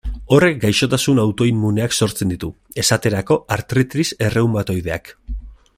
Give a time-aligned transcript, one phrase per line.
[0.35, 2.49] Horrek gaixotasun autoimmuneak sortzen ditu,
[3.01, 5.15] esterako artritis erreumatoideak.